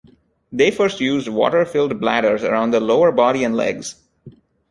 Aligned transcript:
They 0.51 0.71
first 0.71 0.99
used 0.99 1.27
water-filled 1.27 1.99
bladders 2.01 2.43
around 2.43 2.71
the 2.71 2.79
lower 2.79 3.11
body 3.11 3.43
and 3.43 3.55
legs. 3.55 4.01